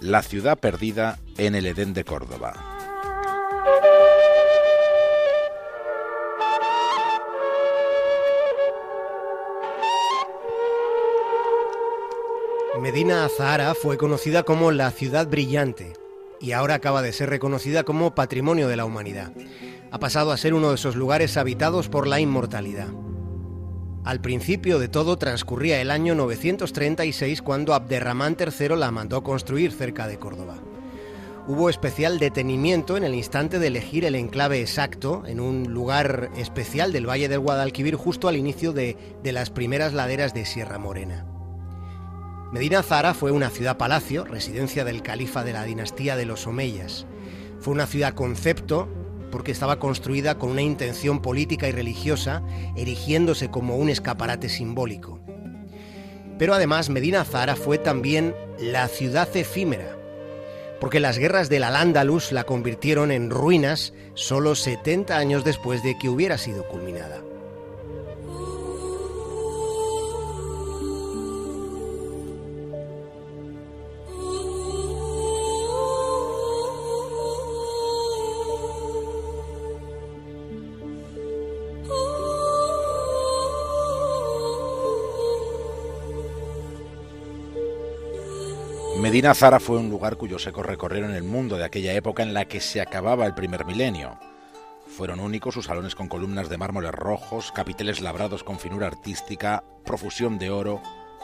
[0.00, 2.54] la ciudad perdida en el Edén de Córdoba.
[12.80, 15.92] Medina Azahara fue conocida como la ciudad brillante
[16.40, 19.32] y ahora acaba de ser reconocida como Patrimonio de la Humanidad.
[19.90, 22.88] Ha pasado a ser uno de esos lugares habitados por la inmortalidad.
[24.04, 30.08] Al principio de todo transcurría el año 936 cuando Abderramán III la mandó construir cerca
[30.08, 30.56] de Córdoba.
[31.46, 36.92] Hubo especial detenimiento en el instante de elegir el enclave exacto en un lugar especial
[36.92, 41.26] del Valle del Guadalquivir justo al inicio de, de las primeras laderas de Sierra Morena.
[42.52, 47.06] Medina Zara fue una ciudad-palacio, residencia del califa de la dinastía de los Omeyas.
[47.60, 48.88] Fue una ciudad-concepto
[49.30, 52.42] porque estaba construida con una intención política y religiosa,
[52.76, 55.20] erigiéndose como un escaparate simbólico.
[56.38, 59.96] Pero además Medina Zara fue también la ciudad efímera,
[60.80, 66.08] porque las guerras del Al-Ándalus la convirtieron en ruinas solo 70 años después de que
[66.08, 67.20] hubiera sido culminada.
[89.10, 92.44] Medina Zara fue un lugar cuyos ecos recorrieron el mundo de aquella época en la
[92.44, 94.16] que se acababa el primer milenio.
[94.86, 100.38] Fueron únicos sus salones con columnas de mármoles rojos, capiteles labrados con finura artística, profusión
[100.38, 100.80] de oro,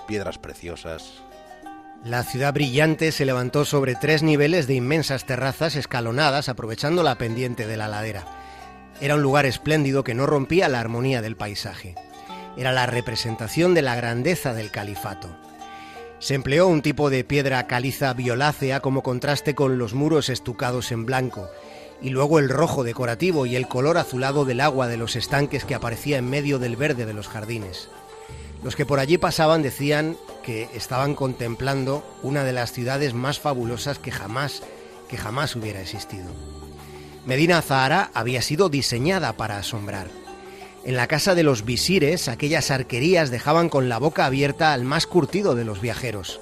[0.09, 1.23] piedras preciosas.
[2.03, 7.69] La ciudad brillante se levantó sobre tres niveles de inmensas terrazas escalonadas aprovechando la pendiente
[7.69, 8.25] de la ladera.
[9.01, 11.95] Era un lugar espléndido que no rompía la armonía del paisaje.
[12.57, 15.46] Era la representación de la grandeza del califato.
[16.19, 21.05] Se empleó un tipo de piedra caliza violácea como contraste con los muros estucados en
[21.05, 21.49] blanco,
[22.01, 25.75] y luego el rojo decorativo y el color azulado del agua de los estanques que
[25.75, 27.89] aparecía en medio del verde de los jardines.
[28.65, 33.99] Los que por allí pasaban decían que estaban contemplando una de las ciudades más fabulosas
[33.99, 34.63] que jamás,
[35.09, 36.27] que jamás hubiera existido.
[37.27, 40.26] Medina Zahara había sido diseñada para asombrar.
[40.87, 45.09] En la casa de los visires, aquellas arquerías dejaban con la boca abierta al más
[45.09, 46.39] curtido de los viajeros.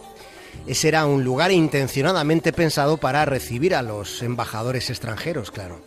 [0.66, 5.80] Ese era un lugar intencionadamente pensado para recibir a los embajadores extranjeros, claro.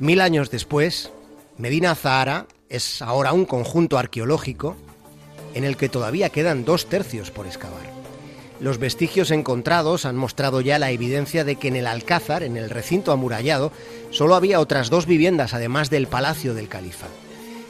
[0.00, 1.12] Mil años después,
[1.56, 4.76] Medina Zahara es ahora un conjunto arqueológico
[5.54, 7.92] en el que todavía quedan dos tercios por excavar.
[8.58, 12.70] Los vestigios encontrados han mostrado ya la evidencia de que en el Alcázar, en el
[12.70, 13.70] recinto amurallado,
[14.10, 17.06] solo había otras dos viviendas además del palacio del califa.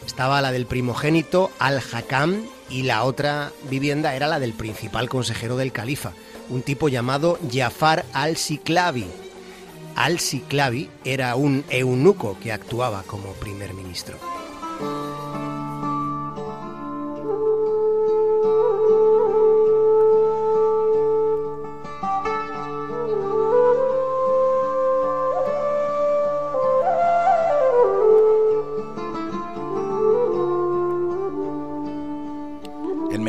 [0.07, 5.73] Estaba la del primogénito Al-Hakam y la otra vivienda era la del principal consejero del
[5.73, 6.13] califa,
[6.49, 9.07] un tipo llamado Jafar al-Siklavi.
[9.97, 14.19] Al-Siklavi era un eunuco que actuaba como primer ministro.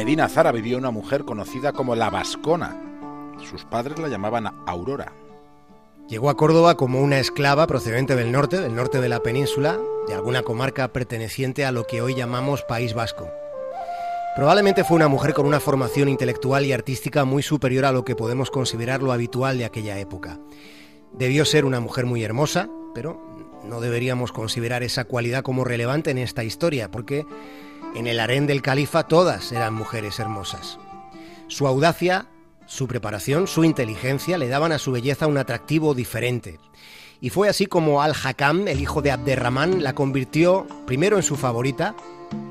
[0.03, 2.75] Medina Zara vivió una mujer conocida como la Vascona.
[3.49, 5.13] Sus padres la llamaban Aurora.
[6.09, 10.13] Llegó a Córdoba como una esclava procedente del norte, del norte de la península, de
[10.13, 13.29] alguna comarca perteneciente a lo que hoy llamamos País Vasco.
[14.35, 18.17] Probablemente fue una mujer con una formación intelectual y artística muy superior a lo que
[18.17, 20.37] podemos considerar lo habitual de aquella época.
[21.13, 23.25] Debió ser una mujer muy hermosa, pero
[23.63, 27.25] no deberíamos considerar esa cualidad como relevante en esta historia, porque
[27.95, 30.79] en el harén del califa todas eran mujeres hermosas.
[31.47, 32.27] Su audacia,
[32.65, 36.59] su preparación, su inteligencia le daban a su belleza un atractivo diferente.
[37.21, 41.95] Y fue así como Al-Hakam, el hijo de Abderrahman, la convirtió primero en su favorita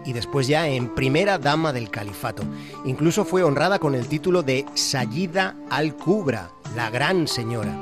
[0.05, 2.43] y después ya en primera dama del califato.
[2.85, 7.77] Incluso fue honrada con el título de Sayida al-Kubra, la gran señora.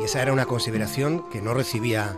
[0.00, 2.16] Y esa era una consideración que no recibía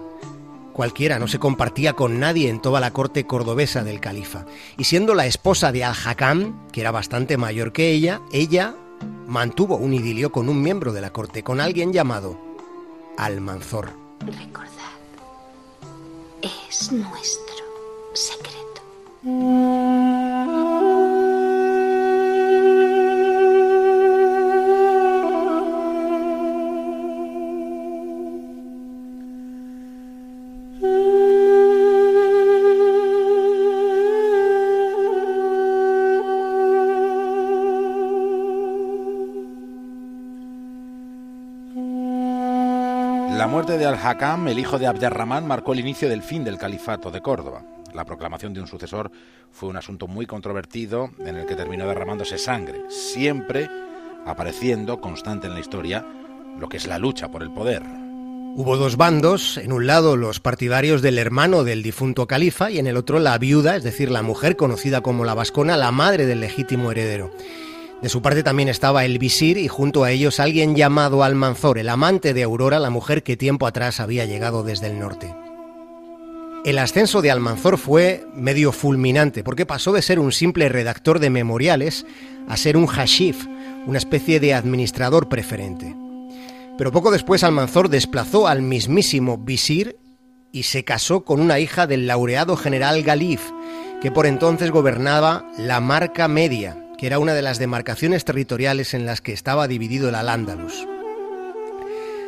[0.79, 4.47] cualquiera, no se compartía con nadie en toda la corte cordobesa del califa.
[4.77, 8.77] Y siendo la esposa de Al-Hakam, que era bastante mayor que ella, ella
[9.27, 12.39] mantuvo un idilio con un miembro de la corte, con alguien llamado
[13.17, 13.89] Almanzor.
[14.21, 14.95] Recordad,
[16.43, 17.65] es nuestro
[18.15, 18.81] secreto.
[43.69, 47.21] Muerte de Al-Hakam, el hijo de Abderramán, marcó el inicio del fin del califato de
[47.21, 47.63] Córdoba.
[47.93, 49.11] La proclamación de un sucesor
[49.51, 53.69] fue un asunto muy controvertido en el que terminó derramándose sangre, siempre
[54.25, 56.03] apareciendo constante en la historia
[56.59, 57.83] lo que es la lucha por el poder.
[57.83, 62.87] Hubo dos bandos, en un lado los partidarios del hermano del difunto califa y en
[62.87, 66.41] el otro la viuda, es decir, la mujer conocida como la Vascona, la madre del
[66.41, 67.31] legítimo heredero.
[68.03, 71.89] De su parte también estaba el visir y junto a ellos alguien llamado Almanzor, el
[71.89, 75.35] amante de Aurora, la mujer que tiempo atrás había llegado desde el norte.
[76.65, 81.31] El ascenso de Almanzor fue medio fulminante porque pasó de ser un simple redactor de
[81.31, 82.07] memoriales
[82.49, 83.47] a ser un hashif,
[83.87, 85.97] una especie de administrador preferente.
[86.77, 89.97] Pero poco después Almanzor desplazó al mismísimo visir
[90.53, 93.41] y se casó con una hija del laureado general Galif,
[94.01, 99.07] que por entonces gobernaba la Marca Media, que era una de las demarcaciones territoriales en
[99.07, 100.87] las que estaba dividido el Al-Ándalus.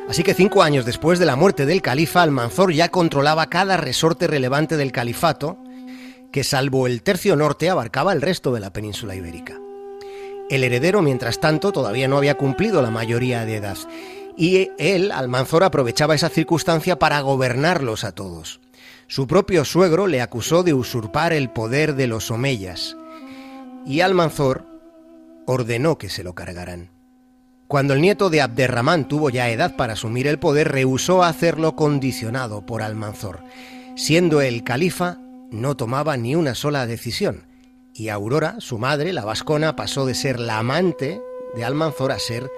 [0.08, 4.26] Así que cinco años después de la muerte del califa, Almanzor ya controlaba cada resorte
[4.26, 5.58] relevante del califato,
[6.32, 9.58] que salvo el tercio norte abarcaba el resto de la península ibérica.
[10.48, 13.78] El heredero, mientras tanto, todavía no había cumplido la mayoría de edad,
[14.36, 18.60] y él, Almanzor, aprovechaba esa circunstancia para gobernarlos a todos.
[19.06, 22.96] Su propio suegro le acusó de usurpar el poder de los omeyas,
[23.86, 24.64] y Almanzor
[25.46, 26.90] ordenó que se lo cargaran.
[27.66, 32.66] Cuando el nieto de Abderramán tuvo ya edad para asumir el poder, rehusó hacerlo condicionado
[32.66, 33.44] por Almanzor.
[33.94, 35.18] Siendo el califa,
[35.50, 37.44] no tomaba ni una sola decisión,
[37.94, 41.20] y Aurora, su madre, la vascona, pasó de ser la amante
[41.54, 42.50] de Almanzor a ser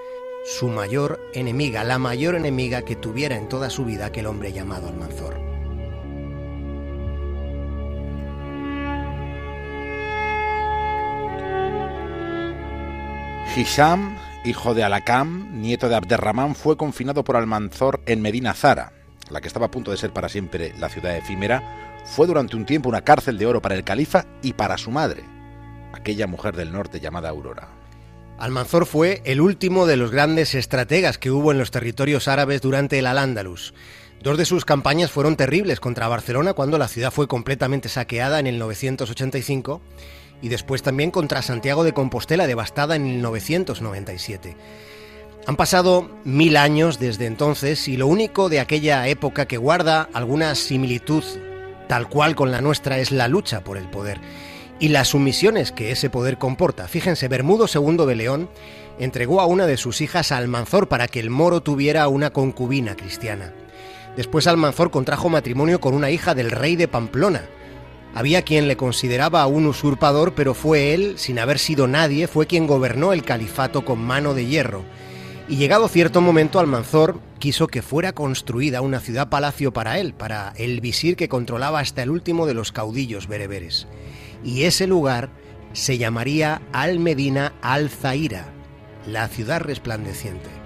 [0.45, 4.87] su mayor enemiga, la mayor enemiga que tuviera en toda su vida aquel hombre llamado
[4.87, 5.52] Almanzor.
[13.55, 18.93] Hisham, hijo de Alakam, nieto de Abderramán, fue confinado por Almanzor en Medina Zara,
[19.29, 22.65] la que estaba a punto de ser para siempre la ciudad efímera, fue durante un
[22.65, 25.23] tiempo una cárcel de oro para el califa y para su madre,
[25.93, 27.67] aquella mujer del norte llamada Aurora.
[28.39, 32.97] Almanzor fue el último de los grandes estrategas que hubo en los territorios árabes durante
[32.97, 33.75] el Al-Ándalus.
[34.23, 38.47] Dos de sus campañas fueron terribles contra Barcelona cuando la ciudad fue completamente saqueada en
[38.47, 39.79] el 985
[40.43, 44.55] y después también contra Santiago de Compostela devastada en el 997.
[45.47, 50.53] Han pasado mil años desde entonces y lo único de aquella época que guarda alguna
[50.53, 51.23] similitud
[51.87, 54.19] tal cual con la nuestra es la lucha por el poder
[54.79, 56.87] y las sumisiones que ese poder comporta.
[56.87, 58.49] Fíjense, Bermudo II de León
[58.99, 62.95] entregó a una de sus hijas a Almanzor para que el moro tuviera una concubina
[62.95, 63.53] cristiana.
[64.17, 67.43] Después Almanzor contrajo matrimonio con una hija del rey de Pamplona.
[68.15, 72.67] Había quien le consideraba un usurpador, pero fue él, sin haber sido nadie, fue quien
[72.67, 74.83] gobernó el califato con mano de hierro.
[75.49, 80.79] Y llegado cierto momento, Almanzor quiso que fuera construida una ciudad-palacio para él, para el
[80.79, 83.87] visir que controlaba hasta el último de los caudillos bereberes.
[84.43, 85.29] Y ese lugar
[85.73, 88.45] se llamaría Al-Medina Al-Zahira,
[89.07, 90.62] la ciudad resplandeciente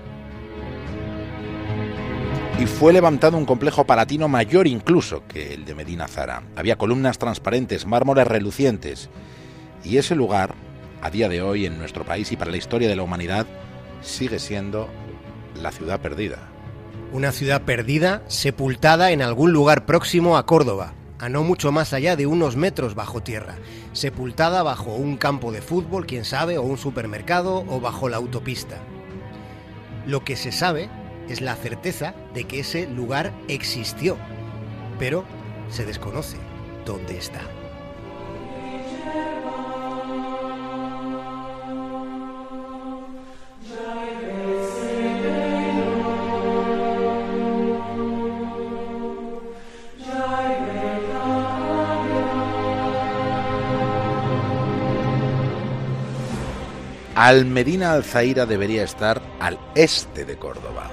[2.60, 6.42] y fue levantado un complejo palatino mayor incluso que el de Medina Zara.
[6.56, 9.10] Había columnas transparentes, mármoles relucientes.
[9.84, 10.56] Y ese lugar,
[11.02, 13.46] a día de hoy en nuestro país y para la historia de la humanidad,
[14.02, 14.90] sigue siendo
[15.62, 16.40] la ciudad perdida.
[17.12, 22.16] Una ciudad perdida, sepultada en algún lugar próximo a Córdoba, a no mucho más allá
[22.16, 23.58] de unos metros bajo tierra,
[23.94, 28.78] sepultada bajo un campo de fútbol, quién sabe, o un supermercado, o bajo la autopista.
[30.08, 30.90] Lo que se sabe
[31.30, 34.18] es la certeza de que ese lugar existió,
[35.00, 35.26] pero
[35.70, 36.38] se desconoce
[36.86, 37.42] dónde está.
[57.18, 60.92] Almedina Alzaira debería estar al este de Córdoba.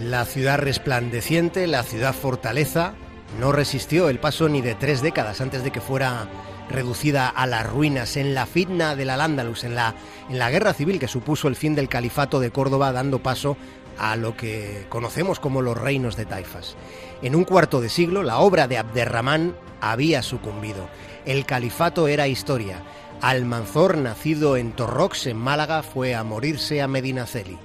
[0.00, 2.94] La ciudad resplandeciente, la ciudad fortaleza,
[3.40, 6.28] no resistió el paso ni de tres décadas antes de que fuera
[6.70, 9.96] reducida a las ruinas en la fitna de la Andalus, en la,
[10.30, 13.56] en la guerra civil que supuso el fin del califato de Córdoba, dando paso
[13.98, 16.76] a lo que conocemos como los reinos de Taifas.
[17.20, 20.88] En un cuarto de siglo, la obra de Abderramán había sucumbido.
[21.24, 22.82] El califato era historia.
[23.20, 27.58] Almanzor, nacido en Torrox, en Málaga, fue a morirse a Medinaceli.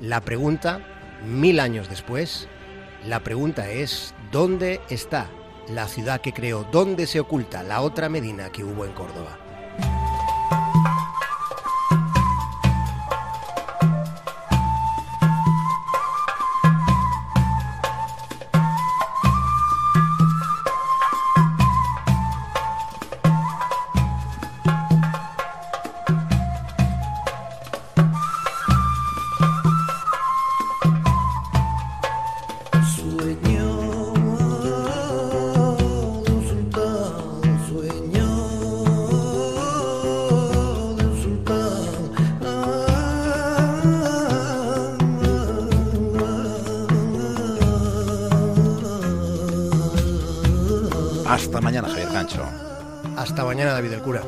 [0.00, 0.93] La pregunta,
[1.24, 2.48] mil años después,
[3.06, 5.28] la pregunta es, ¿dónde está
[5.68, 6.66] la ciudad que creó?
[6.70, 9.38] ¿Dónde se oculta la otra Medina que hubo en Córdoba?
[51.84, 52.44] Mañana, Javier Gancho.
[53.16, 54.22] Hasta mañana, David el Cura.